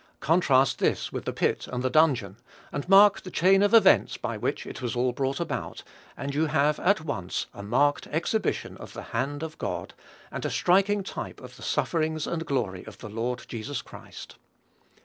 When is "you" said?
6.33-6.47